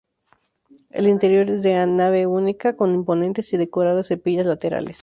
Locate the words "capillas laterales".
4.09-4.99